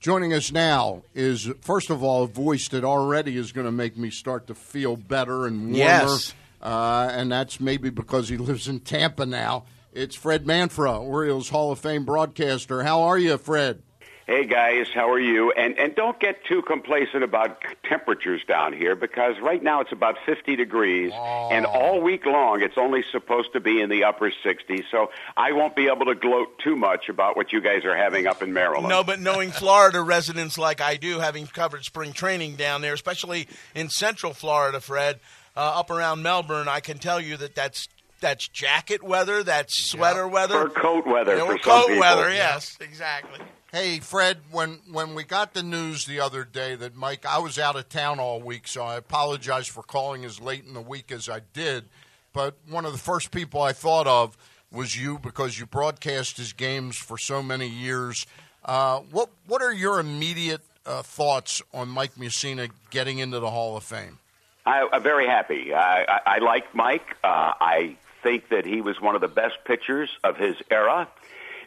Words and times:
Joining 0.00 0.32
us 0.32 0.52
now 0.52 1.02
is, 1.12 1.50
first 1.60 1.90
of 1.90 2.04
all, 2.04 2.22
a 2.22 2.28
voice 2.28 2.68
that 2.68 2.84
already 2.84 3.36
is 3.36 3.50
going 3.50 3.64
to 3.64 3.72
make 3.72 3.96
me 3.96 4.10
start 4.10 4.46
to 4.46 4.54
feel 4.54 4.94
better 4.96 5.44
and 5.44 5.72
warmer. 5.72 5.76
Yes. 5.76 6.34
Uh, 6.62 7.08
and 7.12 7.32
that's 7.32 7.58
maybe 7.58 7.90
because 7.90 8.28
he 8.28 8.36
lives 8.36 8.68
in 8.68 8.78
Tampa 8.78 9.26
now. 9.26 9.64
It's 9.92 10.14
Fred 10.14 10.44
Manfra, 10.44 11.00
Orioles 11.00 11.48
Hall 11.48 11.72
of 11.72 11.80
Fame 11.80 12.04
broadcaster. 12.04 12.84
How 12.84 13.02
are 13.02 13.18
you, 13.18 13.36
Fred? 13.38 13.82
Hey 14.28 14.44
guys, 14.44 14.90
how 14.94 15.10
are 15.10 15.18
you? 15.18 15.52
And 15.52 15.78
and 15.78 15.94
don't 15.94 16.20
get 16.20 16.44
too 16.44 16.60
complacent 16.60 17.24
about 17.24 17.62
temperatures 17.82 18.42
down 18.46 18.74
here 18.74 18.94
because 18.94 19.36
right 19.40 19.62
now 19.62 19.80
it's 19.80 19.90
about 19.90 20.18
50 20.26 20.54
degrees 20.54 21.12
and 21.14 21.64
all 21.64 22.02
week 22.02 22.26
long 22.26 22.60
it's 22.60 22.76
only 22.76 23.02
supposed 23.10 23.54
to 23.54 23.60
be 23.60 23.80
in 23.80 23.88
the 23.88 24.04
upper 24.04 24.30
60s. 24.30 24.84
So 24.90 25.10
I 25.34 25.52
won't 25.52 25.74
be 25.74 25.86
able 25.86 26.04
to 26.04 26.14
gloat 26.14 26.58
too 26.58 26.76
much 26.76 27.08
about 27.08 27.38
what 27.38 27.54
you 27.54 27.62
guys 27.62 27.86
are 27.86 27.96
having 27.96 28.26
up 28.26 28.42
in 28.42 28.52
Maryland. 28.52 28.90
No, 28.90 29.02
but 29.02 29.18
knowing 29.18 29.50
Florida 29.50 30.02
residents 30.02 30.58
like 30.58 30.82
I 30.82 30.96
do, 30.96 31.20
having 31.20 31.46
covered 31.46 31.84
spring 31.84 32.12
training 32.12 32.56
down 32.56 32.82
there, 32.82 32.92
especially 32.92 33.48
in 33.74 33.88
Central 33.88 34.34
Florida, 34.34 34.82
Fred, 34.82 35.20
uh, 35.56 35.80
up 35.80 35.88
around 35.88 36.20
Melbourne, 36.22 36.68
I 36.68 36.80
can 36.80 36.98
tell 36.98 37.18
you 37.18 37.38
that 37.38 37.54
that's 37.54 37.88
that's 38.20 38.46
jacket 38.46 39.02
weather, 39.02 39.42
that's 39.42 39.90
sweater 39.90 40.28
weather, 40.28 40.68
Fur 40.68 40.80
coat 40.80 41.06
weather 41.06 41.34
Yeah, 41.34 41.46
for 41.46 41.54
or 41.54 41.58
some 41.60 41.86
coat 41.86 41.98
weather. 41.98 42.30
Yes, 42.30 42.76
exactly. 42.82 43.40
Hey, 43.70 44.00
Fred, 44.00 44.38
when, 44.50 44.80
when 44.90 45.14
we 45.14 45.24
got 45.24 45.52
the 45.52 45.62
news 45.62 46.06
the 46.06 46.20
other 46.20 46.42
day 46.42 46.74
that 46.76 46.96
Mike, 46.96 47.26
I 47.26 47.38
was 47.38 47.58
out 47.58 47.76
of 47.76 47.90
town 47.90 48.18
all 48.18 48.40
week, 48.40 48.66
so 48.66 48.82
I 48.82 48.96
apologize 48.96 49.66
for 49.66 49.82
calling 49.82 50.24
as 50.24 50.40
late 50.40 50.64
in 50.64 50.72
the 50.72 50.80
week 50.80 51.12
as 51.12 51.28
I 51.28 51.42
did. 51.52 51.84
But 52.32 52.56
one 52.66 52.86
of 52.86 52.92
the 52.92 52.98
first 52.98 53.30
people 53.30 53.60
I 53.60 53.74
thought 53.74 54.06
of 54.06 54.38
was 54.72 54.98
you 54.98 55.18
because 55.18 55.58
you 55.58 55.66
broadcast 55.66 56.38
his 56.38 56.54
games 56.54 56.96
for 56.96 57.18
so 57.18 57.42
many 57.42 57.68
years. 57.68 58.26
Uh, 58.64 59.00
what, 59.00 59.28
what 59.46 59.60
are 59.60 59.72
your 59.72 60.00
immediate 60.00 60.62
uh, 60.86 61.02
thoughts 61.02 61.60
on 61.74 61.88
Mike 61.88 62.14
Mussina 62.14 62.70
getting 62.88 63.18
into 63.18 63.38
the 63.38 63.50
Hall 63.50 63.76
of 63.76 63.84
Fame? 63.84 64.18
I, 64.64 64.88
I'm 64.90 65.02
very 65.02 65.26
happy. 65.26 65.74
I, 65.74 66.04
I, 66.04 66.20
I 66.24 66.38
like 66.38 66.74
Mike. 66.74 67.18
Uh, 67.22 67.52
I 67.60 67.98
think 68.22 68.48
that 68.48 68.64
he 68.64 68.80
was 68.80 68.98
one 68.98 69.14
of 69.14 69.20
the 69.20 69.28
best 69.28 69.56
pitchers 69.66 70.08
of 70.24 70.38
his 70.38 70.56
era. 70.70 71.06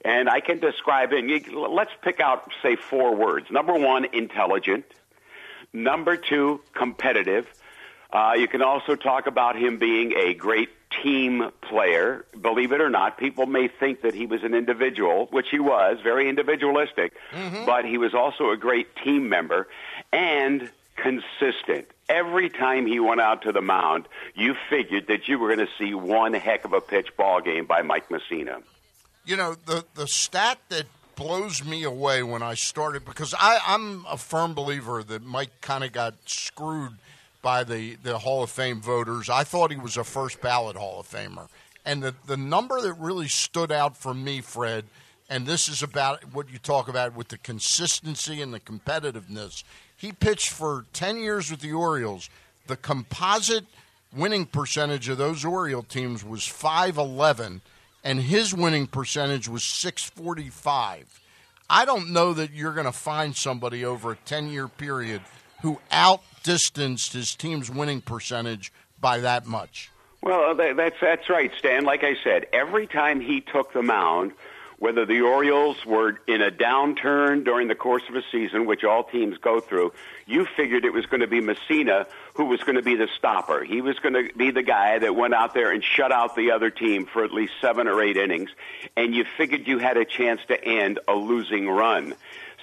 And 0.03 0.29
I 0.29 0.39
can 0.39 0.59
describe 0.59 1.13
him. 1.13 1.29
Let's 1.53 1.91
pick 2.01 2.19
out, 2.19 2.51
say, 2.63 2.75
four 2.75 3.15
words. 3.15 3.51
Number 3.51 3.73
one, 3.73 4.05
intelligent. 4.13 4.85
Number 5.73 6.17
two, 6.17 6.61
competitive. 6.73 7.47
Uh, 8.11 8.33
you 8.37 8.47
can 8.47 8.61
also 8.61 8.95
talk 8.95 9.27
about 9.27 9.55
him 9.55 9.77
being 9.77 10.13
a 10.17 10.33
great 10.33 10.69
team 11.01 11.49
player. 11.61 12.25
Believe 12.39 12.73
it 12.73 12.81
or 12.81 12.89
not, 12.89 13.17
people 13.17 13.45
may 13.45 13.69
think 13.69 14.01
that 14.01 14.13
he 14.13 14.25
was 14.25 14.43
an 14.43 14.53
individual, 14.53 15.27
which 15.31 15.47
he 15.49 15.59
was, 15.59 15.99
very 16.03 16.27
individualistic, 16.27 17.13
but 17.65 17.85
he 17.85 17.97
was 17.97 18.13
also 18.13 18.49
a 18.49 18.57
great 18.57 18.93
team 18.97 19.29
member 19.29 19.67
and 20.11 20.69
consistent. 20.97 21.87
Every 22.09 22.49
time 22.49 22.85
he 22.85 22.99
went 22.99 23.21
out 23.21 23.43
to 23.43 23.53
the 23.53 23.61
mound, 23.61 24.07
you 24.35 24.55
figured 24.69 25.07
that 25.07 25.29
you 25.29 25.39
were 25.39 25.55
going 25.55 25.65
to 25.65 25.73
see 25.79 25.93
one 25.93 26.33
heck 26.33 26.65
of 26.65 26.73
a 26.73 26.81
pitch 26.81 27.15
ball 27.15 27.39
game 27.39 27.65
by 27.65 27.81
Mike 27.81 28.09
Mussina. 28.09 28.61
You 29.25 29.37
know, 29.37 29.55
the, 29.65 29.85
the 29.95 30.07
stat 30.07 30.57
that 30.69 30.85
blows 31.15 31.63
me 31.63 31.83
away 31.83 32.23
when 32.23 32.41
I 32.41 32.55
started, 32.55 33.05
because 33.05 33.35
I, 33.37 33.59
I'm 33.65 34.05
a 34.09 34.17
firm 34.17 34.53
believer 34.53 35.03
that 35.03 35.23
Mike 35.23 35.61
kind 35.61 35.83
of 35.83 35.91
got 35.91 36.15
screwed 36.25 36.93
by 37.41 37.63
the, 37.63 37.95
the 38.03 38.17
Hall 38.19 38.43
of 38.43 38.49
Fame 38.49 38.81
voters. 38.81 39.29
I 39.29 39.43
thought 39.43 39.71
he 39.71 39.77
was 39.77 39.97
a 39.97 40.03
first 40.03 40.41
ballot 40.41 40.75
Hall 40.75 40.99
of 40.99 41.07
Famer. 41.07 41.47
And 41.85 42.01
the, 42.03 42.15
the 42.27 42.37
number 42.37 42.79
that 42.81 42.93
really 42.93 43.27
stood 43.27 43.71
out 43.71 43.97
for 43.97 44.13
me, 44.13 44.41
Fred, 44.41 44.85
and 45.29 45.45
this 45.45 45.67
is 45.67 45.81
about 45.81 46.33
what 46.33 46.51
you 46.51 46.59
talk 46.59 46.87
about 46.87 47.15
with 47.15 47.29
the 47.29 47.37
consistency 47.37 48.41
and 48.41 48.53
the 48.53 48.59
competitiveness. 48.59 49.63
He 49.95 50.11
pitched 50.11 50.49
for 50.49 50.85
10 50.93 51.17
years 51.17 51.49
with 51.49 51.61
the 51.61 51.73
Orioles. 51.73 52.29
The 52.67 52.75
composite 52.75 53.65
winning 54.15 54.45
percentage 54.45 55.07
of 55.09 55.17
those 55.17 55.45
Oriole 55.45 55.83
teams 55.83 56.23
was 56.23 56.45
511 56.45 57.61
and 58.03 58.19
his 58.19 58.53
winning 58.53 58.87
percentage 58.87 59.47
was 59.47 59.63
645. 59.63 61.21
I 61.69 61.85
don't 61.85 62.11
know 62.11 62.33
that 62.33 62.51
you're 62.51 62.73
going 62.73 62.85
to 62.85 62.91
find 62.91 63.35
somebody 63.35 63.85
over 63.85 64.11
a 64.11 64.17
10 64.17 64.49
year 64.49 64.67
period 64.67 65.21
who 65.61 65.79
outdistanced 65.91 67.13
his 67.13 67.35
team's 67.35 67.69
winning 67.69 68.01
percentage 68.01 68.73
by 68.99 69.19
that 69.19 69.45
much. 69.45 69.91
Well, 70.21 70.53
that's 70.53 70.97
that's 71.01 71.29
right, 71.29 71.51
Stan. 71.57 71.83
Like 71.83 72.03
I 72.03 72.15
said, 72.23 72.45
every 72.53 72.85
time 72.85 73.21
he 73.21 73.41
took 73.41 73.73
the 73.73 73.81
mound, 73.81 74.33
whether 74.81 75.05
the 75.05 75.21
Orioles 75.21 75.85
were 75.85 76.19
in 76.27 76.41
a 76.41 76.49
downturn 76.49 77.45
during 77.45 77.67
the 77.67 77.75
course 77.75 78.01
of 78.09 78.15
a 78.15 78.23
season, 78.31 78.65
which 78.65 78.83
all 78.83 79.03
teams 79.03 79.37
go 79.37 79.59
through, 79.59 79.93
you 80.25 80.47
figured 80.57 80.85
it 80.85 80.91
was 80.91 81.05
going 81.05 81.21
to 81.21 81.27
be 81.27 81.39
Mussina 81.39 82.07
who 82.33 82.45
was 82.45 82.63
going 82.63 82.77
to 82.77 82.81
be 82.81 82.95
the 82.95 83.07
stopper. 83.15 83.63
He 83.63 83.81
was 83.81 83.99
going 83.99 84.15
to 84.15 84.33
be 84.35 84.49
the 84.49 84.63
guy 84.63 84.97
that 84.97 85.15
went 85.15 85.35
out 85.35 85.53
there 85.53 85.71
and 85.71 85.83
shut 85.83 86.11
out 86.11 86.35
the 86.35 86.49
other 86.49 86.71
team 86.71 87.05
for 87.05 87.23
at 87.23 87.31
least 87.31 87.53
seven 87.61 87.87
or 87.87 88.01
eight 88.01 88.17
innings, 88.17 88.49
and 88.97 89.13
you 89.13 89.23
figured 89.37 89.67
you 89.67 89.77
had 89.77 89.97
a 89.97 90.05
chance 90.05 90.41
to 90.47 90.59
end 90.59 90.99
a 91.07 91.13
losing 91.13 91.69
run. 91.69 92.15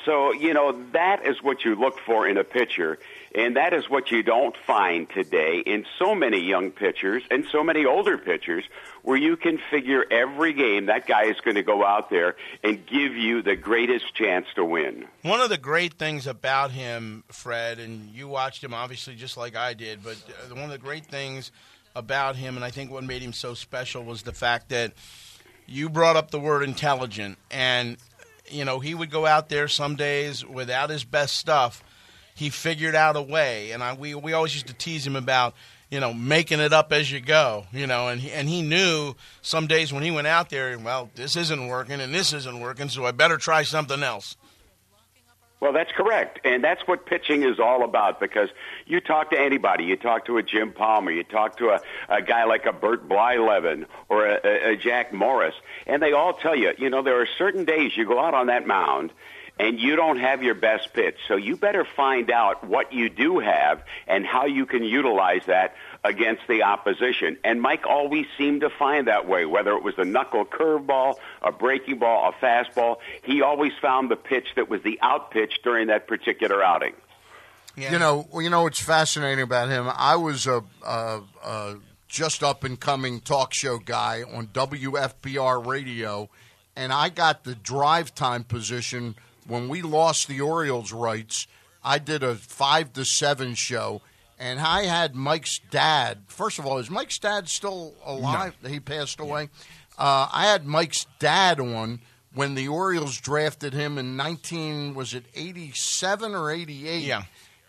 So, 0.05 0.33
you 0.33 0.55
know, 0.55 0.73
that 0.95 1.25
is 1.25 1.41
what 1.41 1.65
you 1.65 1.77
look 1.77 2.01
for 2.01 2.27
in 2.27 2.37
a 2.37 2.43
pitcher, 2.43 2.99
and 3.39 3.57
that 3.57 3.73
is 3.73 3.89
what 3.89 4.11
you 4.11 4.23
don't 4.23 4.57
find 4.67 5.09
today 5.09 5.63
in 5.65 5.87
so 5.99 6.15
many 6.15 6.41
young 6.41 6.73
pitchers 6.73 7.23
and 7.31 7.47
so 7.51 7.63
many 7.63 7.85
older 7.85 8.19
pitchers 8.19 8.65
where 9.03 9.17
you 9.17 9.37
can 9.37 9.61
figure 9.71 10.05
every 10.11 10.53
game 10.53 10.87
that 10.87 11.07
guy 11.07 11.25
is 11.27 11.37
going 11.45 11.55
to 11.55 11.63
go 11.63 11.85
out 11.85 12.11
there 12.11 12.35
and 12.65 12.85
give 12.85 13.15
you 13.15 13.41
the 13.41 13.55
greatest 13.55 14.13
chance 14.15 14.47
to 14.57 14.65
win. 14.65 15.07
One 15.23 15.41
of 15.41 15.51
the 15.51 15.57
great 15.57 15.95
things 15.95 16.27
about 16.27 16.73
him, 16.73 17.23
Fred, 17.29 17.79
and 17.79 18.11
you 18.11 18.27
watched 18.27 18.65
him 18.65 18.75
obviously 18.75 19.15
just 19.15 19.37
like 19.37 19.55
I 19.55 19.73
did, 19.73 20.03
but 20.03 20.17
uh, 20.29 20.55
one 20.55 20.65
of 20.65 20.71
the 20.71 20.79
great 20.79 21.07
things 21.07 21.53
about 21.95 22.35
him, 22.35 22.57
and 22.57 22.65
I 22.65 22.71
think 22.71 22.91
what 22.91 23.05
made 23.05 23.23
him 23.23 23.33
so 23.33 23.55
special, 23.55 24.03
was 24.03 24.23
the 24.23 24.33
fact 24.33 24.71
that 24.71 24.93
you 25.67 25.89
brought 25.89 26.17
up 26.17 26.33
the 26.33 26.41
word 26.41 26.65
intelligent. 26.65 27.39
And, 27.53 27.99
you 28.51 28.65
know, 28.65 28.81
he 28.81 28.95
would 28.95 29.11
go 29.11 29.27
out 29.27 29.49
there 29.49 29.69
some 29.69 29.95
days 29.95 30.45
without 30.45 30.91
his 30.91 31.05
best 31.05 31.37
stuff. 31.37 31.85
He 32.39 32.51
figured 32.51 32.95
out 32.95 33.17
a 33.17 33.21
way. 33.21 33.73
And 33.73 33.83
I, 33.83 33.95
we, 33.95 34.15
we 34.15 34.33
always 34.33 34.55
used 34.55 34.69
to 34.69 34.73
tease 34.73 35.05
him 35.05 35.17
about, 35.17 35.55
you 35.91 35.99
know, 35.99 36.15
making 36.15 36.61
it 36.61 36.73
up 36.73 36.93
as 36.93 37.11
you 37.11 37.19
go, 37.19 37.67
you 37.73 37.89
know, 37.89 38.07
and 38.07 38.21
he, 38.21 38.31
and 38.31 38.49
he 38.49 38.63
knew 38.63 39.17
some 39.43 39.67
days 39.67 39.93
when 39.93 40.05
he 40.05 40.13
went 40.13 40.29
out 40.29 40.49
there, 40.49 40.79
well, 40.79 41.11
this 41.17 41.35
isn't 41.35 41.67
working 41.67 42.01
and 42.01 42.15
this 42.15 42.33
isn't 42.33 42.61
working, 42.61 42.91
so 42.91 43.05
I 43.05 43.11
better 43.11 43.39
try 43.39 43.65
something 43.65 44.05
else. 44.05 44.37
Well, 45.59 45.73
that's 45.73 45.91
correct. 45.91 46.39
And 46.45 46.63
that's 46.63 46.87
what 46.87 47.07
pitching 47.07 47.43
is 47.43 47.59
all 47.59 47.83
about 47.83 48.21
because 48.21 48.51
you 48.87 49.01
talk 49.01 49.31
to 49.33 49.41
anybody. 49.41 49.83
You 49.83 49.97
talk 49.97 50.27
to 50.27 50.37
a 50.37 50.43
Jim 50.45 50.73
Palmer. 50.73 51.11
You 51.11 51.25
talk 51.25 51.57
to 51.57 51.71
a, 51.71 51.81
a 52.09 52.23
guy 52.23 52.45
like 52.45 52.67
a 52.67 52.73
Bert 52.73 53.09
Blyleven 53.09 53.87
or 54.09 54.27
a, 54.27 54.39
a, 54.45 54.73
a 54.75 54.77
Jack 54.77 55.13
Morris. 55.13 55.57
And 55.89 56.01
they 56.01 56.13
all 56.13 56.35
tell 56.35 56.55
you, 56.55 56.75
you 56.79 56.89
know, 56.89 57.03
there 57.03 57.21
are 57.21 57.27
certain 57.37 57.65
days 57.65 57.97
you 57.97 58.07
go 58.07 58.21
out 58.21 58.35
on 58.35 58.47
that 58.47 58.65
mound 58.65 59.11
and 59.59 59.81
you 59.81 59.97
don't 59.97 60.19
have 60.19 60.43
your 60.43 60.55
best 60.55 60.93
pitch. 60.93 61.17
So 61.27 61.37
you 61.37 61.57
better 61.57 61.85
find 61.85 62.31
out 62.31 62.65
what 62.65 62.93
you 62.93 63.09
do 63.09 63.39
have 63.41 63.83
and 64.07 64.25
how 64.25 64.47
you 64.47 64.67
can 64.67 64.85
utilize 64.85 65.43
that 65.47 65.75
against 66.05 66.43
the 66.49 66.63
opposition. 66.63 67.37
And 67.45 67.61
Mike 67.61 67.87
always 67.87 68.27
seemed 68.37 68.61
to 68.61 68.71
find 68.71 69.09
that 69.09 69.27
way, 69.27 69.47
whether 69.47 69.73
it 69.73 69.83
was 69.83 69.95
a 69.99 70.05
knuckle 70.05 70.45
curveball, 70.45 71.17
a 71.43 71.51
breaking 71.51 71.99
ball, 71.99 72.33
a 72.33 72.45
fastball. 72.45 72.99
He 73.23 73.43
always 73.43 73.73
found 73.83 74.11
the 74.11 74.17
pitch 74.17 74.47
that 74.57 74.69
was 74.69 74.83
the 74.83 74.99
out 75.03 75.31
pitch 75.31 75.61
during 75.65 75.89
that 75.89 76.07
particular 76.07 76.63
outing. 76.63 76.95
Yeah. 77.77 77.93
You 77.93 77.99
know, 77.99 78.29
you 78.35 78.51
know 78.51 78.63
what's 78.63 78.83
fascinating 78.83 79.43
about 79.43 79.69
him? 79.69 79.89
I 79.93 80.17
was 80.17 80.47
a, 80.47 80.65
a, 80.85 81.21
a 81.45 81.77
just 82.09 82.43
up 82.43 82.65
and 82.65 82.79
coming 82.79 83.21
talk 83.21 83.55
show 83.55 83.79
guy 83.79 84.23
on 84.23 84.49
WFBR 84.49 85.65
radio, 85.65 86.29
and 86.75 86.93
I 86.93 87.09
got 87.09 87.45
the 87.45 87.55
drive 87.55 88.15
time 88.15 88.43
position 88.43 89.15
when 89.49 89.69
we 89.69 89.83
lost 89.83 90.29
the 90.29 90.41
Orioles 90.41 90.93
rights. 90.93 91.47
I 91.83 91.99
did 91.99 92.23
a 92.23 92.35
five 92.37 92.93
to 92.95 93.05
seven 93.05 93.55
show, 93.55 94.03
and 94.39 94.61
I 94.61 94.85
had 94.85 95.15
Mike's 95.15 95.59
dad. 95.71 96.25
First 96.29 96.59
of 96.59 96.67
all, 96.67 96.79
is 96.79 96.91
Mike's 96.91 97.19
dad 97.19 97.49
still 97.49 97.95
alive? 98.05 98.57
He 98.67 98.79
passed 98.81 99.19
away. 99.21 99.49
Uh, 99.99 100.29
I 100.33 100.47
had 100.47 100.67
Mike's 100.67 101.07
dad 101.19 101.59
on 101.61 102.01
when 102.35 102.55
the 102.55 102.69
Orioles 102.69 103.19
drafted 103.21 103.73
him 103.75 103.97
in 103.99 104.17
nineteen 104.17 104.95
was 104.95 105.15
it 105.15 105.25
eighty 105.35 105.73
seven 105.73 106.35
or 106.35 106.51
eighty 106.51 106.87
eight? 106.89 107.05
Yeah. 107.05 107.23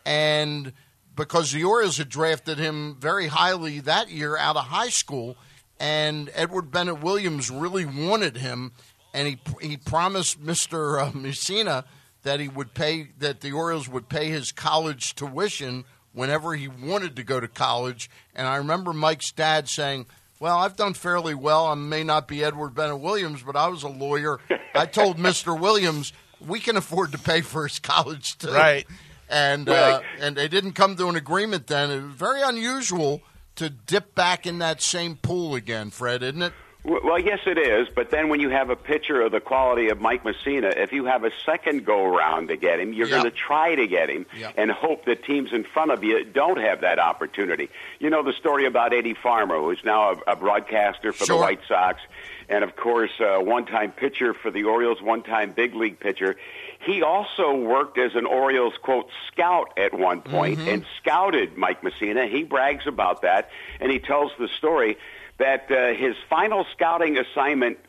and 0.06 0.74
because 1.16 1.52
the 1.52 1.64
Orioles 1.64 1.98
had 1.98 2.10
drafted 2.10 2.58
him 2.58 2.96
very 3.00 3.28
highly 3.28 3.80
that 3.82 4.10
year 4.10 4.38
out 4.38 4.56
of 4.56 4.66
high 4.66 4.90
school, 4.90 5.38
and 5.80 6.30
Edward 6.34 6.72
Bennett 6.72 7.02
Williams 7.02 7.50
really 7.52 7.86
wanted 7.86 8.38
him, 8.38 8.72
and 9.14 9.28
he 9.28 9.40
he 9.62 9.78
promised 9.78 10.40
Mister 10.40 11.00
uh, 11.00 11.12
Mussina 11.12 11.86
that 12.24 12.40
he 12.40 12.48
would 12.48 12.74
pay 12.74 13.10
that 13.20 13.42
the 13.42 13.52
Orioles 13.52 13.88
would 13.88 14.10
pay 14.10 14.30
his 14.30 14.52
college 14.52 15.16
tuition 15.16 15.86
whenever 16.14 16.56
he 16.56 16.68
wanted 16.68 17.16
to 17.16 17.24
go 17.24 17.40
to 17.40 17.48
college. 17.48 18.10
And 18.36 18.48
I 18.48 18.58
remember 18.58 18.94
Mike's 18.94 19.32
dad 19.32 19.70
saying. 19.70 20.06
Well, 20.42 20.58
I've 20.58 20.78
done 20.78 20.94
fairly 20.94 21.36
well. 21.36 21.66
I 21.66 21.74
may 21.74 22.02
not 22.02 22.26
be 22.26 22.46
Edward 22.46 22.70
Bennett 22.70 23.02
Williams, 23.02 23.44
but 23.44 23.58
I 23.58 23.68
was 23.68 23.84
a 23.84 23.90
lawyer. 23.90 24.40
I 24.74 24.86
told 24.86 25.18
Mr. 25.18 25.60
Williams, 25.60 26.14
we 26.40 26.62
can 26.62 26.78
afford 26.78 27.12
to 27.12 27.18
pay 27.18 27.42
for 27.42 27.68
his 27.68 27.78
college 27.80 28.38
too. 28.38 28.50
Right. 28.54 28.88
And 29.30 29.68
uh, 29.68 30.00
and 30.22 30.38
they 30.38 30.48
didn't 30.48 30.74
come 30.74 30.96
to 30.96 31.08
an 31.10 31.18
agreement 31.18 31.68
then. 31.68 31.92
It 31.92 32.02
was 32.02 32.14
very 32.16 32.42
unusual 32.42 33.22
to 33.58 33.70
dip 33.70 34.16
back 34.16 34.48
in 34.48 34.60
that 34.60 34.82
same 34.82 35.18
pool 35.18 35.56
again, 35.56 35.90
Fred, 35.90 36.24
isn't 36.24 36.42
it? 36.42 36.54
Well, 36.86 37.20
yes, 37.20 37.40
it 37.46 37.58
is. 37.58 37.90
But 37.94 38.10
then 38.10 38.30
when 38.30 38.40
you 38.40 38.50
have 38.50 38.70
a 38.70 38.76
pitcher 38.76 39.20
of 39.22 39.34
the 39.34 39.42
quality 39.42 39.90
of 39.90 40.00
Mike 40.00 40.24
Mussina, 40.24 40.76
if 40.78 40.94
you 40.94 41.06
have 41.06 41.26
a 41.26 41.32
second 41.46 41.86
go 41.86 42.06
around 42.06 42.48
to 42.48 42.56
get 42.56 42.80
him, 42.80 42.94
you're 42.94 43.08
Yeah. 43.08 43.20
going 43.22 43.32
to 43.32 43.38
try 43.38 43.76
to 43.76 43.86
get 43.86 44.10
him 44.10 44.26
Yeah. 44.34 44.52
and 44.56 44.72
hope 44.72 45.04
that 45.06 45.24
teams 45.26 45.52
in 45.52 45.66
front 45.66 45.92
of 45.92 46.06
you 46.06 46.24
don't 46.24 46.58
have 46.58 46.82
that 46.82 46.98
opportunity. 46.98 47.70
You 48.00 48.10
know 48.10 48.24
the 48.24 48.32
story 48.34 48.66
about 48.66 48.94
Eddie 48.94 49.14
Farmer, 49.14 49.58
who's 49.60 49.84
now 49.84 50.12
a, 50.26 50.32
a 50.32 50.36
broadcaster 50.38 51.12
for 51.12 51.26
Sure. 51.26 51.36
the 51.36 51.42
White 51.42 51.60
Sox, 51.68 52.00
and 52.48 52.64
of 52.64 52.78
course, 52.78 53.12
uh, 53.20 53.40
one-time 53.40 53.92
pitcher 53.92 54.34
for 54.34 54.50
the 54.50 54.64
Orioles, 54.64 55.02
one-time 55.02 55.52
big 55.52 55.76
league 55.76 56.00
pitcher. 56.00 56.38
He 56.80 57.04
also 57.04 57.54
worked 57.56 57.98
as 57.98 58.16
an 58.16 58.26
Orioles 58.26 58.74
quote 58.82 59.10
scout 59.28 59.74
at 59.78 59.94
one 59.94 60.22
point 60.22 60.60
and 60.62 60.86
scouted 60.98 61.58
Mike 61.58 61.82
Mussina. 61.82 62.30
He 62.30 62.44
brags 62.44 62.88
about 62.88 63.24
that, 63.24 63.50
and 63.82 63.92
he 63.92 64.00
tells 64.00 64.32
the 64.40 64.48
story 64.48 64.98
that 65.40 65.72
uh, 65.72 65.94
his 65.98 66.16
final 66.30 66.66
scouting 66.74 67.18
assignment, 67.18 67.80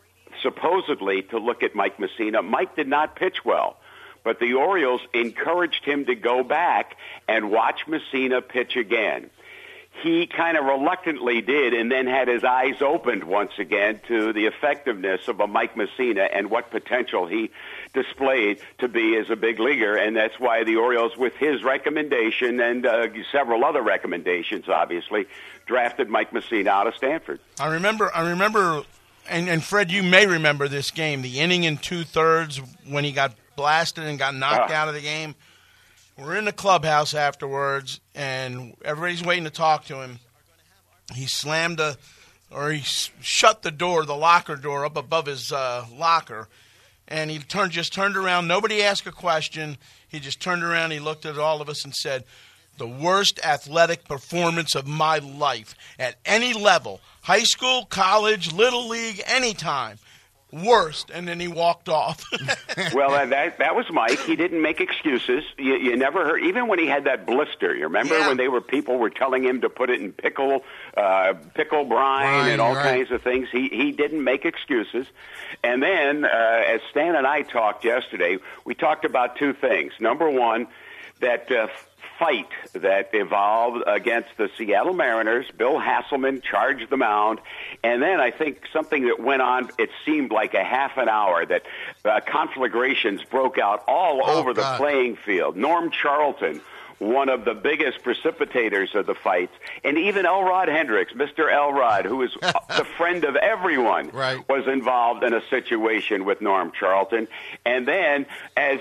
supposedly 0.42 1.22
to 1.22 1.38
look 1.38 1.62
at 1.62 1.74
Mike 1.74 1.98
Mussina, 1.98 2.42
Mike 2.42 2.76
did 2.76 2.88
not 2.88 3.16
pitch 3.16 3.44
well. 3.44 3.76
But 4.22 4.38
the 4.38 4.54
Orioles 4.54 5.00
encouraged 5.14 5.84
him 5.84 6.06
to 6.06 6.14
go 6.14 6.42
back 6.42 6.96
and 7.26 7.50
watch 7.50 7.86
Mussina 7.86 8.46
pitch 8.46 8.76
again 8.76 9.30
he 10.02 10.26
kind 10.26 10.56
of 10.56 10.64
reluctantly 10.64 11.42
did 11.42 11.74
and 11.74 11.90
then 11.90 12.06
had 12.06 12.28
his 12.28 12.42
eyes 12.44 12.80
opened 12.80 13.24
once 13.24 13.52
again 13.58 14.00
to 14.08 14.32
the 14.32 14.46
effectiveness 14.46 15.28
of 15.28 15.40
a 15.40 15.46
Mike 15.46 15.74
Mussina 15.74 16.28
and 16.32 16.50
what 16.50 16.70
potential 16.70 17.26
he 17.26 17.50
displayed 17.92 18.60
to 18.78 18.88
be 18.88 19.16
as 19.16 19.28
a 19.30 19.36
big 19.36 19.58
leaguer. 19.58 19.96
And 19.96 20.16
that's 20.16 20.38
why 20.38 20.64
the 20.64 20.76
Orioles, 20.76 21.16
with 21.16 21.34
his 21.36 21.62
recommendation 21.62 22.60
and 22.60 22.86
uh, 22.86 23.08
several 23.30 23.64
other 23.64 23.82
recommendations, 23.82 24.68
obviously, 24.68 25.26
drafted 25.70 26.08
Mike 26.08 26.32
Mussina 26.32 26.66
out 26.66 26.88
of 26.88 26.96
Stanford. 26.96 27.38
I 27.60 27.68
remember. 27.68 28.10
I 28.12 28.28
remember, 28.30 28.82
and, 29.28 29.48
and 29.48 29.62
Fred, 29.62 29.92
you 29.92 30.02
may 30.02 30.26
remember 30.26 30.66
this 30.66 30.90
game, 30.90 31.22
the 31.22 31.38
inning 31.38 31.62
in 31.62 31.78
two 31.78 32.02
thirds 32.02 32.60
when 32.88 33.04
he 33.04 33.12
got 33.12 33.34
blasted 33.54 34.02
and 34.02 34.18
got 34.18 34.34
knocked 34.34 34.72
Ah. 34.72 34.74
out 34.74 34.88
of 34.88 34.94
the 34.94 35.00
game. 35.00 35.36
We're 36.18 36.34
in 36.34 36.44
the 36.44 36.52
clubhouse 36.52 37.14
afterwards, 37.14 38.00
and 38.16 38.74
everybody's 38.84 39.22
waiting 39.22 39.44
to 39.44 39.50
talk 39.50 39.84
to 39.86 40.02
him. 40.02 40.18
He 41.14 41.26
slammed 41.26 41.78
a, 41.78 41.96
or 42.50 42.72
he 42.72 42.80
shut 42.82 43.62
the 43.62 43.70
door, 43.70 44.04
the 44.04 44.16
locker 44.16 44.56
door 44.56 44.84
up 44.84 44.96
above 44.96 45.26
his 45.26 45.52
uh, 45.52 45.86
locker, 45.96 46.48
and 47.06 47.30
he 47.30 47.38
turned 47.38 47.70
just 47.70 47.92
turned 47.92 48.16
around. 48.16 48.48
Nobody 48.48 48.82
asked 48.82 49.06
a 49.06 49.12
question. 49.12 49.78
He 50.08 50.18
just 50.18 50.40
turned 50.40 50.64
around. 50.64 50.90
He 50.90 50.98
looked 50.98 51.24
at 51.26 51.38
all 51.38 51.62
of 51.62 51.68
us 51.68 51.84
and 51.84 51.94
said, 51.94 52.24
"The 52.80 52.88
worst 52.88 53.38
athletic 53.44 54.04
performance 54.08 54.74
of 54.74 54.88
my 54.88 55.18
life 55.18 55.76
at 56.00 56.16
any 56.26 56.52
level, 56.52 57.00
high 57.22 57.44
school, 57.44 57.84
college, 57.84 58.52
little 58.52 58.88
league, 58.88 59.22
anytime." 59.26 59.98
Worst, 60.52 61.10
and 61.14 61.28
then 61.28 61.38
he 61.38 61.46
walked 61.46 61.88
off. 61.88 62.24
well, 62.92 63.10
that 63.24 63.58
that 63.58 63.76
was 63.76 63.86
Mike. 63.92 64.18
He 64.18 64.34
didn't 64.34 64.60
make 64.60 64.80
excuses. 64.80 65.44
You, 65.56 65.76
you 65.76 65.96
never 65.96 66.24
heard, 66.24 66.42
even 66.42 66.66
when 66.66 66.80
he 66.80 66.88
had 66.88 67.04
that 67.04 67.24
blister. 67.24 67.72
You 67.72 67.84
remember 67.84 68.18
Yeah. 68.18 68.26
when 68.26 68.36
they 68.36 68.48
were 68.48 68.60
people 68.60 68.98
were 68.98 69.10
telling 69.10 69.44
him 69.44 69.60
to 69.60 69.68
put 69.68 69.90
it 69.90 70.00
in 70.00 70.10
pickle, 70.10 70.64
uh, 70.96 71.34
pickle 71.54 71.84
brine, 71.84 72.22
Brine, 72.32 72.50
and 72.50 72.60
all 72.60 72.74
right. 72.74 72.82
kinds 72.96 73.12
of 73.12 73.22
things. 73.22 73.46
He 73.52 73.68
he 73.68 73.92
didn't 73.92 74.24
make 74.24 74.44
excuses. 74.44 75.06
And 75.62 75.80
then, 75.80 76.24
uh, 76.24 76.28
as 76.28 76.80
Stan 76.90 77.14
and 77.14 77.28
I 77.28 77.42
talked 77.42 77.84
yesterday, 77.84 78.38
we 78.64 78.74
talked 78.74 79.04
about 79.04 79.36
two 79.36 79.52
things. 79.52 79.92
Number 80.00 80.28
one, 80.28 80.66
that. 81.20 81.48
Uh, 81.52 81.68
Fight 82.20 82.48
that 82.74 83.08
evolved 83.14 83.82
against 83.86 84.28
the 84.36 84.50
Seattle 84.58 84.92
Mariners. 84.92 85.46
Bill 85.56 85.80
Haselman 85.80 86.42
charged 86.42 86.90
the 86.90 86.98
mound, 86.98 87.40
and 87.82 88.02
then 88.02 88.20
I 88.20 88.30
think 88.30 88.60
something 88.74 89.06
that 89.06 89.18
went 89.20 89.40
on. 89.40 89.70
It 89.78 89.88
seemed 90.04 90.30
like 90.30 90.52
a 90.52 90.62
half 90.62 90.98
an 90.98 91.08
hour 91.08 91.46
that 91.46 91.62
uh, 92.04 92.20
conflagrations 92.26 93.24
broke 93.24 93.56
out 93.58 93.84
all 93.88 94.20
Oh, 94.22 94.38
over 94.38 94.52
the 94.52 94.74
playing 94.76 95.16
field. 95.16 95.56
Norm 95.56 95.90
Charlton, 95.90 96.60
one 97.00 97.28
of 97.28 97.44
the 97.44 97.54
biggest 97.54 98.02
precipitators 98.04 98.94
of 98.94 99.06
the 99.06 99.14
fights, 99.14 99.52
and 99.82 99.98
even 99.98 100.24
Elrod 100.26 100.68
Hendricks, 100.68 101.12
Mr. 101.14 101.50
Elrod, 101.52 102.04
who 102.04 102.22
is 102.22 102.30
the 102.40 102.86
friend 102.96 103.24
of 103.24 103.34
everyone, 103.36 104.10
Right. 104.10 104.46
was 104.48 104.68
involved 104.68 105.24
in 105.24 105.32
a 105.34 105.40
situation 105.48 106.24
with 106.24 106.40
Norm 106.40 106.70
Charlton. 106.78 107.26
And 107.66 107.88
then, 107.88 108.26
as 108.56 108.80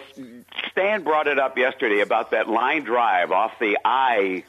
Stan 0.71 1.04
brought 1.04 1.27
it 1.27 1.39
up 1.39 1.57
yesterday 1.57 2.01
about 2.01 2.31
that 2.31 2.48
line 2.50 2.83
drive 2.83 3.31
off 3.31 3.54
the 3.60 3.77
eye 3.83 4.44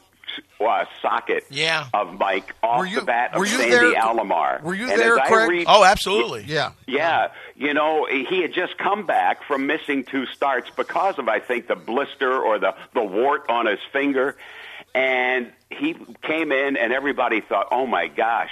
uh, 0.59 0.85
socket 1.01 1.43
Yeah. 1.49 1.85
of 1.93 2.17
Mike 2.19 2.53
off 2.63 2.79
Were 2.79 2.85
you- 2.85 2.99
the 2.99 3.05
bat 3.05 3.33
of 3.33 3.39
were 3.39 3.45
you 3.45 3.57
Sandy 3.57 3.71
there- 3.71 3.93
Alomar. 3.95 4.61
were 4.61 4.73
you 4.75 4.89
and 4.89 4.99
there, 4.99 5.17
Craig? 5.17 5.49
read- 5.49 5.65
oh, 5.67 5.83
absolutely. 5.83 6.43
Yeah. 6.47 6.71
yeah, 6.87 7.29
you 7.55 7.73
know, 7.73 8.05
he 8.09 8.41
had 8.41 8.53
just 8.53 8.77
come 8.77 9.05
back 9.05 9.43
from 9.43 9.67
missing 9.67 10.03
two 10.03 10.25
starts 10.27 10.69
because 10.75 11.17
of, 11.19 11.27
I 11.29 11.39
think, 11.39 11.67
the 11.67 11.75
blister 11.75 12.31
or 12.41 12.59
the, 12.59 12.73
the 12.93 13.03
wart 13.03 13.45
on 13.49 13.65
his 13.65 13.79
finger. 13.91 14.35
And 14.93 15.51
he 15.69 15.95
came 16.21 16.51
in, 16.51 16.75
and 16.75 16.91
everybody 16.91 17.39
thought, 17.41 17.67
oh 17.71 17.85
my 17.87 18.07
gosh, 18.07 18.49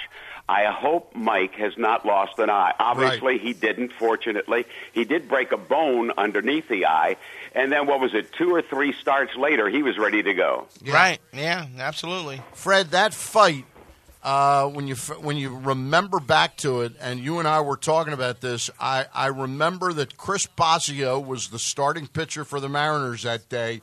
I 0.50 0.64
hope 0.64 1.14
Mike 1.14 1.54
has 1.54 1.78
not 1.78 2.04
lost 2.04 2.40
an 2.40 2.50
eye. 2.50 2.74
Obviously, 2.76 3.38
he 3.38 3.52
didn't, 3.52 3.92
fortunately. 3.92 4.66
He 4.92 5.04
did 5.04 5.28
break 5.28 5.52
a 5.52 5.56
bone 5.56 6.10
underneath 6.18 6.66
the 6.66 6.86
eye. 6.86 7.18
And 7.54 7.70
then, 7.70 7.86
what 7.86 8.00
was 8.00 8.14
it, 8.14 8.32
two 8.32 8.52
or 8.52 8.60
three 8.60 8.92
starts 8.92 9.36
later, 9.36 9.68
he 9.68 9.84
was 9.84 9.96
ready 9.96 10.24
to 10.24 10.34
go. 10.34 10.66
Right. 10.84 11.20
Yeah, 11.32 11.68
absolutely. 11.78 12.42
Fred, 12.52 12.90
that 12.90 13.14
fight, 13.14 13.64
uh, 14.24 14.66
when 14.66 14.88
you 14.88 14.96
when 14.96 15.36
you 15.36 15.56
remember 15.56 16.18
back 16.18 16.56
to 16.58 16.80
it, 16.80 16.94
and 17.00 17.20
you 17.20 17.38
and 17.38 17.46
I 17.46 17.60
were 17.60 17.76
talking 17.76 18.12
about 18.12 18.40
this, 18.40 18.70
I, 18.80 19.06
I 19.14 19.28
remember 19.28 19.92
that 19.92 20.16
Chris 20.16 20.48
Bosio 20.48 21.24
was 21.24 21.50
the 21.50 21.60
starting 21.60 22.08
pitcher 22.08 22.44
for 22.44 22.58
the 22.58 22.68
Mariners 22.68 23.22
that 23.22 23.48
day. 23.48 23.82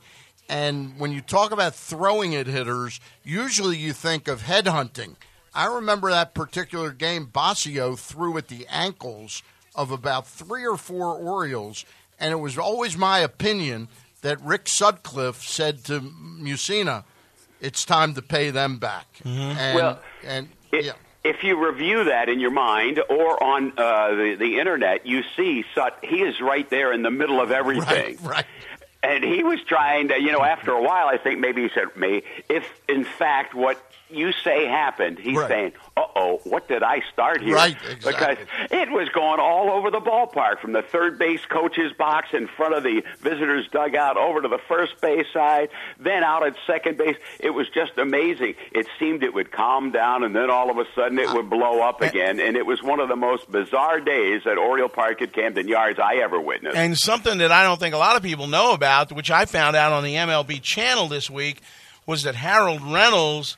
And 0.50 0.98
when 0.98 1.12
you 1.12 1.22
talk 1.22 1.50
about 1.50 1.74
throwing 1.74 2.34
at 2.34 2.46
hitters, 2.46 3.00
usually 3.24 3.78
you 3.78 3.94
think 3.94 4.28
of 4.28 4.42
headhunting. 4.42 5.16
I 5.58 5.66
remember 5.66 6.08
that 6.10 6.34
particular 6.34 6.92
game, 6.92 7.26
Bosio 7.26 7.98
threw 7.98 8.38
at 8.38 8.46
the 8.46 8.64
ankles 8.70 9.42
of 9.74 9.90
about 9.90 10.24
three 10.24 10.64
or 10.64 10.76
four 10.76 11.16
Orioles, 11.16 11.84
and 12.20 12.30
it 12.30 12.36
was 12.36 12.56
always 12.56 12.96
my 12.96 13.18
opinion 13.18 13.88
that 14.22 14.40
Rick 14.40 14.68
Sutcliffe 14.68 15.42
said 15.42 15.82
to 15.86 15.98
Mussina, 16.00 17.02
it's 17.60 17.84
time 17.84 18.14
to 18.14 18.22
pay 18.22 18.50
them 18.50 18.78
back. 18.78 19.06
And, 19.24 19.74
Well, 19.74 20.00
and 20.24 20.48
It, 20.70 20.84
yeah, 20.84 20.92
If 21.24 21.42
you 21.42 21.66
review 21.66 22.04
that 22.04 22.28
in 22.28 22.38
your 22.38 22.52
mind 22.52 23.00
or 23.10 23.42
on 23.42 23.72
uh, 23.76 24.10
the, 24.14 24.36
the 24.38 24.60
internet, 24.60 25.06
you 25.06 25.24
see 25.36 25.64
Sut, 25.74 25.98
he 26.04 26.22
is 26.22 26.40
right 26.40 26.70
there 26.70 26.92
in 26.92 27.02
the 27.02 27.10
middle 27.10 27.40
of 27.40 27.50
everything. 27.50 28.16
right, 28.22 28.22
right. 28.22 28.46
And 29.02 29.22
he 29.22 29.44
was 29.44 29.60
trying 29.62 30.08
to, 30.08 30.20
you 30.20 30.32
know, 30.32 30.42
after 30.42 30.72
a 30.72 30.82
while, 30.82 31.06
I 31.06 31.18
think 31.18 31.38
maybe 31.38 31.62
he 31.62 31.68
said, 31.72 31.96
"Me, 31.96 32.22
if 32.48 32.64
in 32.88 33.04
fact 33.04 33.54
what 33.54 33.80
you 34.10 34.32
say 34.32 34.66
happened," 34.66 35.18
he's 35.20 35.36
Right. 35.38 35.48
saying, 35.48 35.72
"Uh 35.76 35.87
oh, 36.14 36.40
what 36.44 36.68
did 36.68 36.82
I 36.82 37.00
start 37.12 37.42
here?" 37.42 37.54
Right, 37.54 37.76
exactly. 37.90 38.12
Because 38.12 38.70
it 38.70 38.90
was 38.90 39.08
going 39.10 39.40
all 39.40 39.70
over 39.70 39.90
the 39.90 40.00
ballpark, 40.00 40.60
from 40.60 40.72
the 40.72 40.82
third 40.82 41.18
base 41.18 41.44
coach's 41.46 41.92
box 41.92 42.28
in 42.32 42.48
front 42.48 42.74
of 42.74 42.82
the 42.82 43.02
visitors' 43.20 43.68
dugout 43.72 44.16
over 44.16 44.42
to 44.42 44.48
the 44.48 44.60
first 44.68 45.00
base 45.00 45.26
side, 45.32 45.68
then 45.98 46.22
out 46.24 46.46
at 46.46 46.54
second 46.66 46.98
base. 46.98 47.16
It 47.40 47.50
was 47.50 47.68
just 47.68 47.98
amazing. 47.98 48.54
It 48.72 48.86
seemed 48.98 49.22
it 49.22 49.34
would 49.34 49.52
calm 49.52 49.90
down, 49.90 50.24
and 50.24 50.34
then 50.34 50.50
all 50.50 50.70
of 50.70 50.78
a 50.78 50.84
sudden 50.94 51.18
it 51.18 51.32
would 51.32 51.50
blow 51.50 51.80
up 51.82 52.02
again. 52.02 52.40
And 52.40 52.56
it 52.56 52.66
was 52.66 52.82
one 52.82 53.00
of 53.00 53.08
the 53.08 53.16
most 53.16 53.50
bizarre 53.50 54.00
days 54.00 54.42
at 54.46 54.58
Oriole 54.58 54.88
Park 54.88 55.22
at 55.22 55.32
Camden 55.32 55.68
Yards 55.68 55.98
I 55.98 56.16
ever 56.16 56.40
witnessed. 56.40 56.76
And 56.76 56.96
something 56.96 57.38
that 57.38 57.52
I 57.52 57.62
don't 57.62 57.78
think 57.80 57.94
a 57.94 57.98
lot 57.98 58.16
of 58.16 58.22
people 58.22 58.46
know 58.46 58.72
about, 58.72 59.12
which 59.12 59.30
I 59.30 59.44
found 59.44 59.76
out 59.76 59.92
on 59.92 60.04
the 60.04 60.14
MLB 60.14 60.60
channel 60.62 61.08
this 61.08 61.30
week, 61.30 61.60
was 62.06 62.22
that 62.22 62.34
Harold 62.34 62.82
Reynolds 62.82 63.56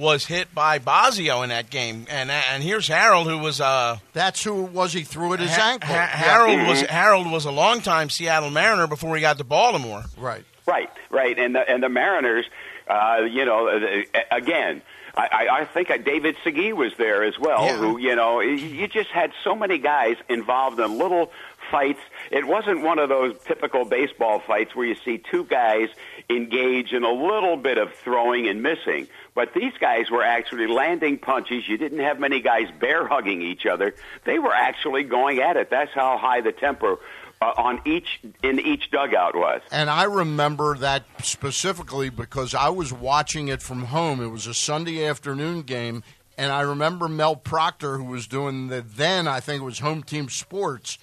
was 0.00 0.26
hit 0.26 0.52
by 0.54 0.78
Bosio 0.80 1.42
in 1.44 1.50
that 1.50 1.70
game. 1.70 2.06
And 2.10 2.30
and 2.30 2.62
here's 2.62 2.88
Harold, 2.88 3.26
who 3.28 3.38
was 3.38 3.60
uh, 3.60 3.98
That's 4.14 4.42
who 4.42 4.64
it 4.64 4.72
was 4.72 4.92
he 4.92 5.02
threw 5.02 5.34
at 5.34 5.40
his 5.40 5.54
Ha- 5.54 5.70
ankle. 5.72 5.88
Ha- 5.88 5.94
Yeah. 5.94 6.06
Harold 6.06 6.66
was 6.68 6.80
Harold 6.82 7.30
was 7.30 7.44
a 7.44 7.50
longtime 7.52 8.10
Seattle 8.10 8.50
Mariner 8.50 8.86
before 8.86 9.14
he 9.14 9.20
got 9.20 9.38
to 9.38 9.44
Baltimore. 9.44 10.04
Right. 10.16 10.44
Right, 10.66 10.90
right, 11.10 11.36
and 11.38 11.54
the, 11.56 11.68
and 11.68 11.82
the 11.82 11.88
Mariners, 11.88 12.46
uh, 12.88 13.22
you 13.28 13.44
know, 13.44 13.68
uh, 13.68 14.20
again. 14.30 14.82
I, 15.16 15.26
I 15.32 15.60
I 15.60 15.64
think 15.64 15.88
David 16.04 16.36
Segui 16.44 16.72
was 16.72 16.92
there 16.96 17.24
as 17.24 17.36
well. 17.36 17.64
Yeah. 17.64 17.76
Who 17.78 17.98
you 17.98 18.14
know, 18.14 18.38
you- 18.38 18.52
you 18.52 18.86
just 18.86 19.10
had 19.10 19.32
so 19.42 19.56
many 19.56 19.78
guys 19.78 20.16
involved 20.28 20.78
in 20.78 20.98
little 20.98 21.32
fights. 21.70 22.00
It 22.30 22.46
wasn't 22.46 22.82
one 22.82 22.98
of 22.98 23.08
those 23.08 23.34
typical 23.44 23.84
baseball 23.84 24.40
fights 24.40 24.74
where 24.74 24.86
you 24.86 24.96
see 25.04 25.18
two 25.18 25.44
guys 25.44 25.88
engage 26.28 26.92
in 26.92 27.04
a 27.04 27.12
little 27.12 27.56
bit 27.56 27.78
of 27.78 27.92
throwing 27.94 28.48
and 28.48 28.62
missing. 28.62 29.08
But 29.34 29.54
these 29.54 29.72
guys 29.80 30.10
were 30.10 30.22
actually 30.22 30.66
landing 30.66 31.18
punches. 31.18 31.68
You 31.68 31.78
didn't 31.78 32.00
have 32.00 32.18
many 32.18 32.40
guys 32.40 32.66
bear 32.78 33.06
hugging 33.06 33.42
each 33.42 33.66
other. 33.66 33.94
They 34.24 34.38
were 34.38 34.54
actually 34.54 35.04
going 35.04 35.40
at 35.40 35.56
it. 35.56 35.70
That's 35.70 35.92
how 35.92 36.18
high 36.18 36.40
the 36.40 36.52
temper 36.52 36.98
uh, 37.40 37.52
on 37.56 37.80
each 37.86 38.20
in 38.42 38.60
each 38.60 38.90
dugout 38.90 39.34
was. 39.34 39.62
And 39.70 39.88
I 39.88 40.04
remember 40.04 40.76
that 40.78 41.04
specifically 41.22 42.10
because 42.10 42.54
I 42.54 42.68
was 42.68 42.92
watching 42.92 43.48
it 43.48 43.62
from 43.62 43.84
home. 43.84 44.20
It 44.22 44.28
was 44.28 44.46
a 44.46 44.54
Sunday 44.54 45.04
afternoon 45.06 45.62
game, 45.62 46.02
and 46.36 46.52
I 46.52 46.60
remember 46.60 47.08
Mel 47.08 47.36
Proctor, 47.36 47.96
who 47.96 48.04
was 48.04 48.26
doing 48.26 48.68
the 48.68 48.82
then 48.82 49.26
I 49.26 49.40
think 49.40 49.62
it 49.62 49.64
was 49.64 49.78
Home 49.78 50.02
Team 50.02 50.28
Sports. 50.28 50.98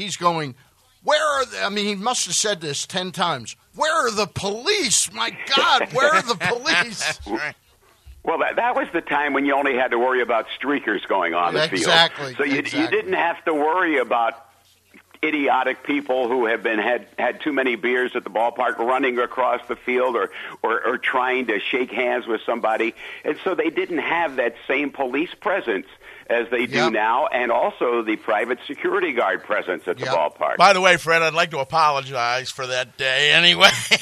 He's 0.00 0.16
going, 0.16 0.54
"Where 1.02 1.22
are?" 1.22 1.44
The, 1.44 1.62
I 1.62 1.68
mean, 1.68 1.86
he 1.86 1.94
must 1.94 2.26
have 2.26 2.34
said 2.34 2.60
this 2.60 2.86
ten 2.86 3.12
times. 3.12 3.56
Where 3.74 3.92
are 3.92 4.10
the 4.10 4.26
police? 4.26 5.12
My 5.12 5.36
God, 5.56 5.92
where 5.92 6.14
are 6.14 6.22
the 6.22 6.34
police? 6.40 7.20
Well, 8.22 8.38
that, 8.38 8.56
that 8.56 8.76
was 8.76 8.88
the 8.92 9.00
time 9.00 9.32
when 9.32 9.46
you 9.46 9.54
only 9.54 9.74
had 9.74 9.92
to 9.92 9.98
worry 9.98 10.20
about 10.20 10.46
streakers 10.60 11.06
going 11.08 11.32
on 11.32 11.54
the 11.54 11.64
exactly, 11.64 12.34
field. 12.34 12.36
So 12.36 12.44
you, 12.44 12.58
exactly. 12.58 12.80
you 12.80 12.88
didn't 12.88 13.14
have 13.14 13.42
to 13.46 13.54
worry 13.54 13.96
about 13.96 14.46
idiotic 15.22 15.82
people 15.82 16.28
who 16.28 16.46
have 16.46 16.62
been 16.62 16.78
had 16.78 17.06
had 17.18 17.40
too 17.42 17.52
many 17.52 17.76
beers 17.76 18.16
at 18.16 18.24
the 18.24 18.30
ballpark 18.30 18.78
running 18.78 19.18
across 19.18 19.60
the 19.68 19.76
field 19.76 20.16
or, 20.16 20.30
or 20.62 20.82
or 20.82 20.96
trying 20.96 21.46
to 21.46 21.60
shake 21.60 21.90
hands 21.90 22.26
with 22.26 22.40
somebody 22.46 22.94
and 23.22 23.36
so 23.44 23.54
they 23.54 23.68
didn't 23.68 23.98
have 23.98 24.36
that 24.36 24.54
same 24.66 24.90
police 24.90 25.34
presence 25.38 25.86
as 26.30 26.48
they 26.50 26.66
do 26.66 26.76
Yep. 26.76 26.92
now 26.92 27.26
and 27.26 27.50
also 27.50 28.02
the 28.02 28.16
private 28.16 28.58
security 28.66 29.12
guard 29.12 29.42
presence 29.44 29.82
at 29.86 29.98
the 29.98 30.06
ballpark 30.06 30.56
By 30.56 30.72
the 30.72 30.80
way, 30.80 30.96
Fred, 30.96 31.22
I'd 31.22 31.34
like 31.34 31.50
to 31.50 31.58
apologize 31.58 32.50
for 32.50 32.66
that 32.68 32.96
day 32.96 33.32
anyway. 33.32 33.70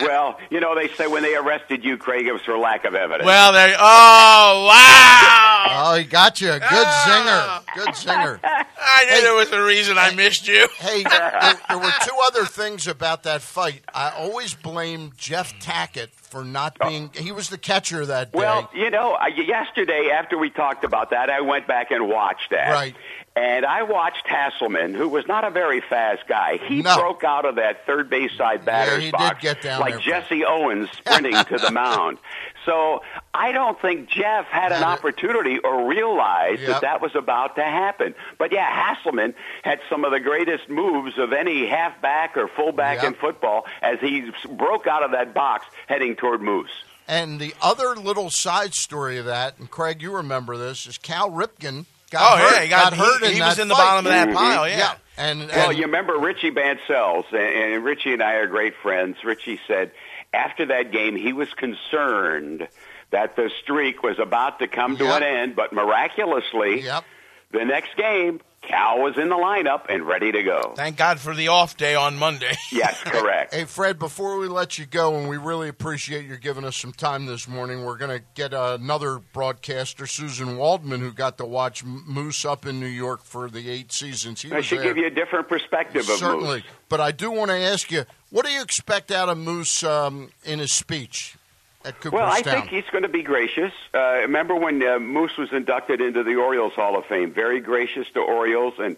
well 0.00 0.38
you 0.50 0.60
know 0.60 0.74
they 0.74 0.88
say 0.94 1.06
when 1.06 1.22
they 1.22 1.34
arrested 1.34 1.84
you 1.84 1.96
Craig 1.96 2.26
it 2.26 2.32
was 2.32 2.42
for 2.42 2.56
lack 2.58 2.84
of 2.84 2.94
evidence 2.94 3.24
well, 3.26 3.52
they. 3.52 3.74
Oh, 3.78 4.66
wow! 4.68 5.90
Oh, 5.92 5.96
he 5.96 6.04
got 6.04 6.40
you. 6.40 6.48
Good 6.48 6.62
Ah. 6.62 7.62
zinger. 7.66 7.74
Good 7.84 7.94
zinger. 7.94 8.40
I 8.44 9.04
knew 9.04 9.10
Hey. 9.12 9.20
there 9.22 9.34
was 9.34 9.50
a 9.52 9.62
reason 9.62 9.98
I 9.98 10.14
missed 10.14 10.48
you. 10.48 10.68
Hey, 10.78 11.02
there, 11.02 11.54
there 11.68 11.78
were 11.78 11.90
two 12.04 12.16
other 12.26 12.44
things 12.44 12.86
about 12.86 13.22
that 13.24 13.42
fight. 13.42 13.82
I 13.94 14.10
always 14.10 14.54
blame 14.54 15.12
Jeff 15.16 15.52
Tackett 15.60 16.08
for 16.30 16.44
not 16.44 16.76
oh. 16.80 16.88
being. 16.88 17.10
He 17.14 17.32
was 17.32 17.48
the 17.48 17.58
catcher 17.58 18.06
that 18.06 18.32
day. 18.32 18.38
Well, 18.38 18.70
you 18.74 18.90
know, 18.90 19.12
I, 19.12 19.28
yesterday 19.28 20.10
after 20.14 20.38
we 20.38 20.50
talked 20.50 20.84
about 20.84 21.10
that, 21.10 21.28
I 21.28 21.40
went 21.40 21.66
back 21.66 21.90
and 21.90 22.08
watched 22.08 22.50
that. 22.50 22.70
Right. 22.70 22.94
And 23.36 23.64
I 23.64 23.84
watched 23.84 24.26
Haselman, 24.26 24.94
who 24.94 25.08
was 25.08 25.26
not 25.28 25.44
a 25.44 25.50
very 25.50 25.80
fast 25.80 26.26
guy. 26.26 26.58
He 26.66 26.82
No. 26.82 26.96
broke 26.96 27.22
out 27.22 27.44
of 27.44 27.54
that 27.56 27.86
third 27.86 28.10
base 28.10 28.32
side 28.36 28.64
batter's 28.64 29.04
did 29.04 29.12
box 29.12 29.44
like 29.64 29.92
there. 29.94 29.98
Jesse 30.00 30.44
Owens 30.44 30.88
sprinting 30.98 31.34
to 31.44 31.56
the 31.56 31.70
mound. 31.70 32.18
So 32.66 33.02
I 33.32 33.52
don't 33.52 33.80
think 33.80 34.08
Jeff 34.10 34.46
had 34.46 34.72
an 34.72 34.82
opportunity 34.82 35.58
or 35.60 35.86
realized 35.88 36.60
Yep. 36.62 36.68
that 36.70 36.80
that 36.82 37.00
was 37.00 37.14
about 37.14 37.54
to 37.54 37.62
happen. 37.62 38.14
But 38.36 38.52
yeah, 38.52 38.68
Haselman 38.96 39.34
had 39.62 39.78
some 39.88 40.04
of 40.04 40.10
the 40.10 40.20
greatest 40.20 40.68
moves 40.68 41.16
of 41.16 41.32
any 41.32 41.66
halfback 41.68 42.36
or 42.36 42.48
fullback 42.48 42.96
Yep. 43.02 43.06
in 43.06 43.14
football 43.14 43.66
as 43.80 44.00
he 44.00 44.30
broke 44.50 44.88
out 44.88 45.04
of 45.04 45.12
that 45.12 45.32
box 45.34 45.66
heading 45.86 46.16
toward 46.16 46.42
Moose. 46.42 46.70
And 47.06 47.40
the 47.40 47.54
other 47.62 47.94
little 47.96 48.28
side 48.30 48.74
story 48.74 49.18
of 49.18 49.24
that, 49.26 49.58
and 49.58 49.70
Craig, 49.70 50.02
you 50.02 50.14
remember 50.14 50.56
this, 50.56 50.86
is 50.86 50.98
Cal 50.98 51.30
Ripken 51.30 51.86
got 52.10 52.22
Oh 52.32 52.36
hurt. 52.42 52.54
yeah, 52.56 52.62
he 52.62 52.68
got, 52.68 52.94
hurt 52.94 53.20
he, 53.22 53.28
in 53.28 53.34
he 53.34 53.40
was 53.40 53.58
in 53.58 53.68
the 53.68 53.74
fight. 53.74 53.84
bottom 53.84 54.06
of 54.06 54.12
that 54.12 54.32
pile. 54.34 54.68
Yeah. 54.68 54.76
Yeah, 54.78 54.94
and, 55.18 55.48
Well, 55.48 55.72
you 55.72 55.82
remember 55.82 56.18
Richie 56.18 56.50
Bancells, 56.50 57.24
and, 57.32 57.74
and 57.74 57.84
Richie 57.84 58.12
and 58.12 58.22
I 58.22 58.34
are 58.34 58.46
great 58.46 58.74
friends. 58.82 59.16
Richie 59.24 59.60
said 59.66 59.92
after 60.32 60.66
that 60.66 60.92
game 60.92 61.16
he 61.16 61.32
was 61.32 61.48
concerned 61.54 62.68
that 63.10 63.34
the 63.36 63.50
streak 63.62 64.02
was 64.02 64.18
about 64.18 64.60
to 64.60 64.68
come 64.68 64.96
to 64.96 65.04
Yep. 65.04 65.16
an 65.16 65.22
end, 65.22 65.56
but 65.56 65.72
miraculously, 65.72 66.82
Yep. 66.82 67.04
the 67.52 67.64
next 67.64 67.96
game, 67.96 68.40
Cal 68.62 69.00
was 69.00 69.16
in 69.16 69.28
the 69.28 69.36
lineup 69.36 69.86
and 69.88 70.06
ready 70.06 70.30
to 70.32 70.42
go. 70.42 70.74
Thank 70.76 70.96
God 70.96 71.18
for 71.18 71.34
the 71.34 71.48
off 71.48 71.76
day 71.76 71.94
on 71.94 72.16
Monday. 72.16 72.52
Yes, 72.72 73.02
correct. 73.02 73.52
Hey, 73.52 73.64
Fred, 73.64 73.98
before 73.98 74.38
we 74.38 74.46
let 74.46 74.78
you 74.78 74.86
go, 74.86 75.16
and 75.16 75.28
we 75.28 75.36
really 75.38 75.68
appreciate 75.68 76.24
you 76.26 76.36
giving 76.36 76.64
us 76.64 76.76
some 76.76 76.92
time 76.92 77.26
this 77.26 77.48
morning, 77.48 77.84
we're 77.84 77.96
going 77.96 78.16
to 78.16 78.24
get 78.34 78.54
another 78.54 79.18
broadcaster, 79.32 80.04
Suzyn 80.04 80.56
Waldman, 80.56 81.00
who 81.00 81.12
got 81.12 81.36
to 81.38 81.44
watch 81.44 81.84
Moose 81.84 82.44
up 82.44 82.66
in 82.66 82.78
New 82.78 82.86
York 82.86 83.24
for 83.24 83.50
the 83.50 83.68
eight 83.68 83.92
seasons. 83.92 84.42
He 84.42 84.52
I 84.52 84.60
should 84.60 84.78
there. 84.78 84.84
give 84.84 84.98
you 84.98 85.06
a 85.06 85.10
different 85.10 85.48
perspective 85.48 86.08
of 86.08 86.18
Certainly. 86.18 86.58
Moose. 86.58 86.62
But 86.88 87.00
I 87.00 87.10
do 87.10 87.30
want 87.32 87.50
to 87.50 87.56
ask 87.56 87.90
you, 87.90 88.04
what 88.30 88.46
do 88.46 88.52
you 88.52 88.62
expect 88.62 89.10
out 89.10 89.28
of 89.28 89.36
Moose 89.36 89.82
um, 89.82 90.30
in 90.44 90.60
his 90.60 90.72
speech 90.72 91.36
at 91.84 91.94
Cooperstown? 92.00 92.12
Well, 92.12 92.30
I 92.30 92.42
think 92.42 92.68
he's 92.68 92.88
going 92.90 93.02
to 93.02 93.08
be 93.08 93.22
gracious. 93.22 93.72
Uh, 93.94 94.18
remember 94.22 94.54
when 94.54 94.82
uh, 94.86 94.98
Moose 94.98 95.36
was 95.36 95.52
inducted 95.52 96.00
into 96.00 96.22
the 96.22 96.36
Orioles 96.36 96.74
Hall 96.74 96.96
of 96.96 97.06
Fame? 97.06 97.32
Very 97.32 97.60
gracious 97.60 98.06
to 98.14 98.20
Orioles, 98.20 98.74
and 98.78 98.96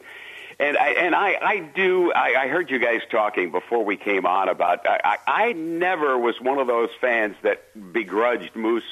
and 0.58 0.76
I 0.76 0.88
and 0.90 1.14
I, 1.14 1.38
I 1.40 1.58
do. 1.74 2.12
I, 2.12 2.42
I 2.42 2.48
heard 2.48 2.70
you 2.70 2.78
guys 2.78 3.00
talking 3.10 3.50
before 3.50 3.84
we 3.84 3.96
came 3.96 4.26
on 4.26 4.48
about. 4.48 4.86
I, 4.86 5.00
I 5.04 5.18
I 5.26 5.52
never 5.52 6.18
was 6.18 6.40
one 6.40 6.58
of 6.58 6.66
those 6.66 6.90
fans 7.00 7.36
that 7.42 7.92
begrudged 7.92 8.54
Moose 8.54 8.84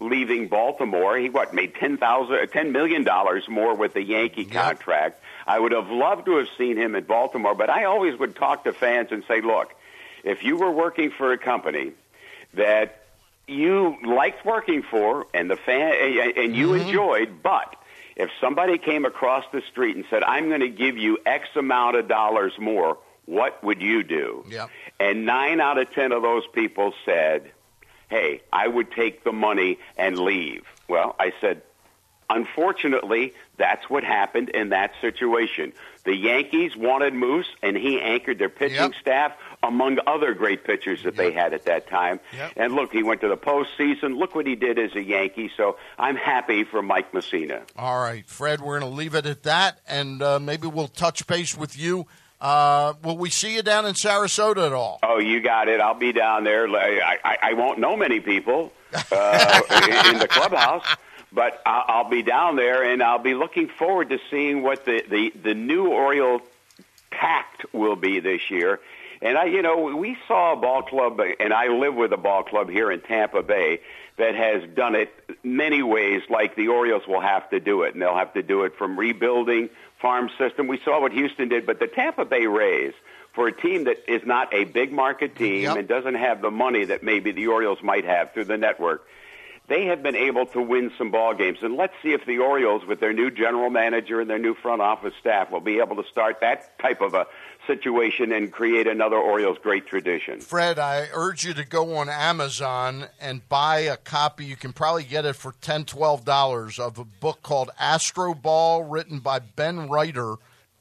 leaving 0.00 0.48
Baltimore. 0.48 1.16
He 1.16 1.30
what 1.30 1.54
made 1.54 1.74
ten 1.74 1.96
thousand, 1.96 2.48
ten 2.48 2.72
million 2.72 3.04
dollars 3.04 3.48
more 3.48 3.74
with 3.74 3.94
the 3.94 4.02
Yankee 4.02 4.44
contract. 4.44 5.22
I 5.46 5.58
would 5.58 5.72
have 5.72 5.88
loved 5.90 6.26
to 6.26 6.38
have 6.38 6.48
seen 6.58 6.76
him 6.76 6.94
in 6.94 7.04
Baltimore, 7.04 7.54
but 7.54 7.70
I 7.70 7.84
always 7.84 8.18
would 8.18 8.34
talk 8.34 8.64
to 8.64 8.72
fans 8.72 9.08
and 9.12 9.22
say, 9.28 9.40
look, 9.40 9.72
if 10.24 10.42
you 10.42 10.56
were 10.56 10.72
working 10.72 11.12
for 11.12 11.32
a 11.32 11.38
company 11.38 11.92
that 12.54 13.05
you 13.46 13.96
liked 14.04 14.44
working 14.44 14.82
for 14.82 15.26
and 15.32 15.50
the 15.50 15.56
fan 15.56 15.92
and 16.36 16.56
you 16.56 16.68
mm-hmm. 16.68 16.86
enjoyed, 16.86 17.42
but 17.42 17.76
if 18.16 18.30
somebody 18.40 18.78
came 18.78 19.04
across 19.04 19.44
the 19.52 19.62
street 19.70 19.96
and 19.96 20.04
said, 20.10 20.22
"I'm 20.22 20.48
going 20.48 20.60
to 20.60 20.68
give 20.68 20.96
you 20.96 21.18
X 21.24 21.48
amount 21.54 21.96
of 21.96 22.08
dollars 22.08 22.52
more," 22.58 22.98
what 23.26 23.62
would 23.62 23.82
you 23.82 24.02
do? 24.02 24.44
Yep. 24.48 24.70
And 24.98 25.26
nine 25.26 25.60
out 25.60 25.78
of 25.78 25.92
ten 25.92 26.12
of 26.12 26.22
those 26.22 26.46
people 26.52 26.92
said, 27.04 27.52
"Hey, 28.08 28.42
I 28.52 28.66
would 28.66 28.90
take 28.92 29.24
the 29.24 29.32
money 29.32 29.78
and 29.96 30.18
leave." 30.18 30.64
Well, 30.88 31.14
I 31.18 31.32
said, 31.40 31.62
Unfortunately, 32.28 33.34
that's 33.56 33.88
what 33.88 34.02
happened 34.02 34.48
in 34.48 34.70
that 34.70 34.92
situation. 35.00 35.72
The 36.04 36.16
Yankees 36.16 36.76
wanted 36.76 37.14
Moose, 37.14 37.46
and 37.62 37.76
he 37.76 38.00
anchored 38.00 38.38
their 38.38 38.48
pitching 38.48 38.76
Yep. 38.76 38.94
staff 39.00 39.32
among 39.62 39.98
other 40.06 40.34
great 40.34 40.64
pitchers 40.64 41.02
that 41.04 41.16
they 41.16 41.32
had 41.32 41.52
at 41.52 41.64
that 41.64 41.88
time. 41.88 42.20
Yep. 42.34 42.52
And 42.56 42.74
look, 42.74 42.92
he 42.92 43.02
went 43.02 43.20
to 43.22 43.28
the 43.28 43.36
postseason. 43.36 44.16
Look 44.16 44.34
what 44.34 44.46
he 44.46 44.54
did 44.54 44.78
as 44.78 44.94
a 44.94 45.02
Yankee. 45.02 45.50
So 45.56 45.76
I'm 45.98 46.16
happy 46.16 46.64
for 46.64 46.82
Mike 46.82 47.12
Mussina. 47.12 47.62
All 47.76 48.00
right, 48.00 48.26
Fred, 48.26 48.60
we're 48.60 48.78
going 48.78 48.90
to 48.90 48.96
leave 48.96 49.14
it 49.14 49.26
at 49.26 49.42
that, 49.44 49.80
and 49.88 50.22
uh, 50.22 50.38
maybe 50.38 50.66
we'll 50.66 50.88
touch 50.88 51.26
base 51.26 51.56
with 51.56 51.78
you. 51.78 52.06
Uh, 52.40 52.92
will 53.02 53.16
we 53.16 53.30
see 53.30 53.54
you 53.54 53.62
down 53.62 53.86
in 53.86 53.94
Sarasota 53.94 54.66
at 54.66 54.72
all? 54.72 54.98
Oh, 55.02 55.18
you 55.18 55.40
got 55.40 55.68
it. 55.68 55.80
I'll 55.80 55.94
be 55.94 56.12
down 56.12 56.44
there. 56.44 56.68
I, 56.68 57.18
I, 57.24 57.38
I 57.42 57.52
won't 57.54 57.78
know 57.78 57.96
many 57.96 58.20
people 58.20 58.72
uh, 59.10 59.60
in 59.70 60.14
in 60.14 60.18
the 60.18 60.28
clubhouse, 60.28 60.84
but 61.32 61.62
I'll, 61.64 61.84
I'll 61.88 62.10
be 62.10 62.22
down 62.22 62.56
there, 62.56 62.82
and 62.82 63.02
I'll 63.02 63.18
be 63.18 63.34
looking 63.34 63.68
forward 63.68 64.10
to 64.10 64.18
seeing 64.30 64.62
what 64.62 64.84
the, 64.84 65.02
the, 65.08 65.32
the 65.42 65.54
new 65.54 65.88
Oriole 65.88 66.42
pact 67.10 67.64
will 67.72 67.96
be 67.96 68.20
this 68.20 68.50
year. 68.50 68.80
And 69.22 69.36
I, 69.38 69.46
you 69.46 69.62
know, 69.62 69.96
we 69.96 70.16
saw 70.28 70.52
a 70.52 70.56
ball 70.56 70.82
club, 70.82 71.20
and 71.40 71.52
I 71.52 71.68
live 71.68 71.94
with 71.94 72.12
a 72.12 72.16
ball 72.16 72.42
club 72.42 72.68
here 72.68 72.90
in 72.90 73.00
Tampa 73.00 73.42
Bay 73.42 73.80
that 74.18 74.34
has 74.34 74.62
done 74.74 74.94
it 74.94 75.10
many 75.42 75.82
ways, 75.82 76.22
like 76.30 76.56
the 76.56 76.68
Orioles 76.68 77.06
will 77.06 77.20
have 77.20 77.48
to 77.50 77.60
do 77.60 77.82
it, 77.82 77.92
and 77.94 78.02
they'll 78.02 78.16
have 78.16 78.34
to 78.34 78.42
do 78.42 78.64
it 78.64 78.76
from 78.76 78.98
rebuilding 78.98 79.68
farm 80.00 80.30
system. 80.38 80.68
We 80.68 80.78
saw 80.84 81.00
what 81.00 81.12
Houston 81.12 81.48
did, 81.48 81.66
but 81.66 81.78
the 81.80 81.86
Tampa 81.86 82.24
Bay 82.24 82.46
Rays, 82.46 82.94
for 83.34 83.48
a 83.48 83.52
team 83.52 83.84
that 83.84 83.98
is 84.10 84.22
not 84.24 84.52
a 84.54 84.64
big 84.64 84.92
market 84.92 85.36
team 85.36 85.62
Yep. 85.64 85.76
and 85.76 85.88
doesn't 85.88 86.14
have 86.14 86.40
the 86.40 86.50
money 86.50 86.86
that 86.86 87.02
maybe 87.02 87.32
the 87.32 87.48
Orioles 87.48 87.82
might 87.82 88.04
have 88.06 88.32
through 88.32 88.46
the 88.46 88.56
network, 88.56 89.06
they 89.68 89.86
have 89.86 90.02
been 90.02 90.16
able 90.16 90.46
to 90.46 90.60
win 90.60 90.92
some 90.96 91.10
ball 91.10 91.34
games. 91.34 91.58
And 91.62 91.76
let's 91.76 91.94
see 92.02 92.12
if 92.12 92.24
the 92.24 92.38
Orioles, 92.38 92.86
with 92.86 93.00
their 93.00 93.12
new 93.12 93.30
general 93.30 93.70
manager 93.70 94.20
and 94.20 94.30
their 94.30 94.38
new 94.38 94.54
front 94.54 94.80
office 94.80 95.14
staff, 95.18 95.50
will 95.50 95.60
be 95.60 95.80
able 95.80 95.96
to 95.96 96.08
start 96.08 96.40
that 96.40 96.78
type 96.78 97.00
of 97.00 97.14
a 97.14 97.26
situation 97.66 98.30
and 98.30 98.52
create 98.52 98.86
another 98.86 99.16
Orioles 99.16 99.58
great 99.60 99.86
tradition. 99.86 100.40
Fred, 100.40 100.78
I 100.78 101.08
urge 101.12 101.44
you 101.44 101.52
to 101.54 101.64
go 101.64 101.96
on 101.96 102.08
Amazon 102.08 103.06
and 103.20 103.46
buy 103.48 103.80
a 103.80 103.96
copy. 103.96 104.44
You 104.44 104.56
can 104.56 104.72
probably 104.72 105.04
get 105.04 105.24
it 105.24 105.34
for 105.34 105.52
ten, 105.60 105.84
twelve 105.84 106.24
dollars 106.24 106.78
of 106.78 106.98
a 106.98 107.04
book 107.04 107.42
called 107.42 107.70
Astroball, 107.80 108.86
written 108.88 109.18
by 109.18 109.40
Ben 109.40 109.88
Reiter, 109.88 110.36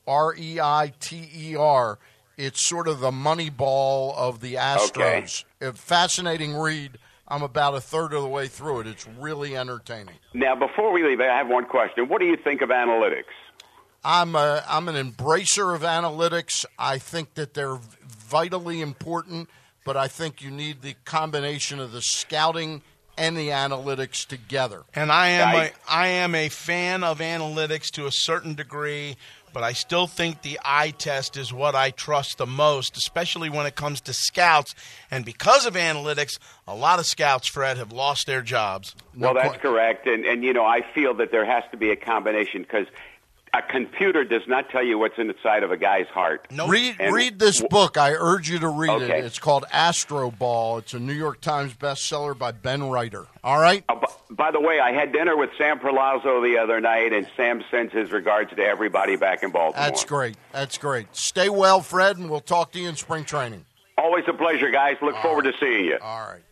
R 0.05 0.35
E 0.37 0.59
I 0.59 0.93
T 0.99 1.27
E 1.35 1.55
R. 1.55 1.97
It's 2.37 2.61
sort 2.61 2.87
of 2.87 2.99
the 2.99 3.11
money 3.13 3.49
ball 3.49 4.13
of 4.17 4.41
the 4.41 4.55
Astros. 4.55 5.45
A 5.61 5.73
fascinating 5.73 6.53
read. 6.53 6.99
I'm 7.27 7.41
about 7.41 7.73
a 7.75 7.81
third 7.81 8.13
of 8.13 8.21
the 8.21 8.27
way 8.29 8.47
through 8.47 8.81
it. 8.81 8.87
It's 8.87 9.07
really 9.19 9.57
entertaining. 9.57 10.15
Now, 10.33 10.55
before 10.55 10.91
we 10.91 11.03
leave, 11.03 11.19
I 11.19 11.25
have 11.37 11.47
one 11.47 11.65
question. 11.65 12.07
What 12.07 12.19
do 12.19 12.25
you 12.25 12.37
think 12.37 12.61
of 12.61 12.69
analytics? 12.69 13.23
I'm 14.03 14.35
a, 14.35 14.63
I'm 14.67 14.87
an 14.87 14.95
embracer 14.95 15.73
of 15.73 15.81
analytics. 15.81 16.65
I 16.77 16.99
think 16.99 17.33
that 17.33 17.55
they're 17.55 17.79
vitally 18.07 18.81
important, 18.81 19.49
but 19.83 19.97
I 19.97 20.07
think 20.07 20.43
you 20.43 20.51
need 20.51 20.83
the 20.83 20.93
combination 21.05 21.79
of 21.79 21.91
the 21.91 22.01
scouting 22.01 22.83
and 23.17 23.35
the 23.35 23.47
analytics 23.49 24.27
together. 24.27 24.83
And 24.93 25.11
I 25.11 25.29
am 25.29 25.53
Right. 25.55 25.73
a 25.87 25.91
I 25.91 26.07
am 26.07 26.35
a 26.35 26.49
fan 26.49 27.03
of 27.03 27.19
analytics 27.19 27.89
to 27.91 28.05
a 28.05 28.11
certain 28.11 28.53
degree, 28.55 29.15
but 29.55 29.63
I 29.63 29.71
still 29.71 30.05
think 30.05 30.41
the 30.41 30.59
eye 30.65 30.89
test 30.89 31.37
is 31.37 31.53
what 31.53 31.75
I 31.75 31.91
trust 31.91 32.39
the 32.39 32.45
most, 32.45 32.97
especially 32.97 33.49
when 33.49 33.65
it 33.65 33.75
comes 33.75 34.01
to 34.01 34.11
scouts. 34.11 34.75
And 35.09 35.23
because 35.23 35.65
of 35.65 35.75
analytics, 35.75 36.39
a 36.67 36.75
lot 36.75 36.99
of 36.99 37.05
scouts, 37.05 37.47
Fred, 37.47 37.77
have 37.77 37.93
lost 37.93 38.27
their 38.27 38.41
jobs. 38.41 38.93
well, 39.15 39.33
that's 39.33 39.55
correct. 39.61 40.07
And, 40.07 40.25
and, 40.25 40.43
you 40.43 40.51
know, 40.51 40.65
I 40.65 40.81
feel 40.93 41.13
that 41.13 41.31
there 41.31 41.45
has 41.45 41.63
to 41.71 41.77
be 41.77 41.89
a 41.89 41.95
combination 41.95 42.63
because 42.63 42.87
a 43.57 43.61
computer 43.71 44.23
does 44.25 44.41
not 44.47 44.69
tell 44.69 44.83
you 44.83 44.97
what's 44.99 45.17
inside 45.17 45.63
of 45.63 45.71
a 45.71 45.77
guy's 45.77 46.07
heart. 46.07 46.45
No, 46.51 46.67
Read 46.67 46.97
And- 46.99 47.13
read 47.13 47.39
this 47.39 47.61
book. 47.69 47.97
I 47.97 48.11
urge 48.11 48.49
you 48.49 48.59
to 48.59 48.67
read 48.67 48.89
Okay. 48.89 49.19
it. 49.19 49.25
It's 49.25 49.39
called 49.39 49.65
Astroball. 49.73 50.79
It's 50.79 50.93
a 50.93 50.99
New 50.99 51.13
York 51.13 51.41
Times 51.41 51.73
bestseller 51.73 52.37
by 52.37 52.51
Ben 52.51 52.89
Reiter. 52.89 53.27
All 53.43 53.59
right. 53.59 53.83
Uh, 53.87 53.95
b- 53.95 54.07
by 54.31 54.51
the 54.51 54.59
way, 54.59 54.79
I 54.79 54.91
had 54.91 55.11
dinner 55.13 55.37
with 55.37 55.51
Sam 55.57 55.79
Perlozzo 55.79 56.41
the 56.43 56.57
other 56.61 56.81
night, 56.81 57.13
and 57.13 57.27
Sam 57.37 57.63
sends 57.71 57.93
his 57.93 58.11
regards 58.11 58.51
to 58.55 58.61
everybody 58.61 59.15
back 59.15 59.43
in 59.43 59.51
Baltimore. 59.51 59.85
That's 59.85 60.03
great. 60.03 60.35
That's 60.51 60.77
great. 60.77 61.07
Stay 61.15 61.49
well, 61.49 61.81
Fred, 61.81 62.17
and 62.17 62.29
we'll 62.29 62.39
talk 62.41 62.71
to 62.73 62.79
you 62.79 62.89
in 62.89 62.95
spring 62.95 63.23
training. 63.23 63.65
Always 63.97 64.25
a 64.27 64.33
pleasure, 64.33 64.69
guys. 64.71 64.97
Look 65.01 65.15
forward 65.17 65.43
to 65.45 65.53
seeing 65.59 65.85
you. 65.85 65.97
All 66.01 66.19
right. 66.27 66.41